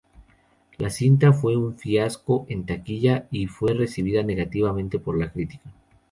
[0.79, 5.69] La cinta fue un fiasco en taquilla y fue recibida negativamente por la crítica.